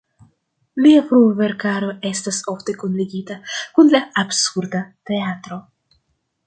Lia 0.85 1.03
frua 1.11 1.35
verkaro 1.41 1.91
estas 2.11 2.39
ofte 2.55 2.75
kunligita 2.85 3.39
kun 3.77 3.93
la 3.97 4.03
"Absurda 4.25 4.85
Teatro". 5.11 5.63